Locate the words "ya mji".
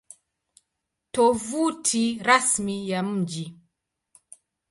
2.89-3.59